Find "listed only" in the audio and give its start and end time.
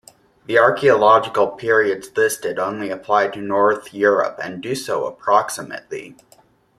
2.17-2.89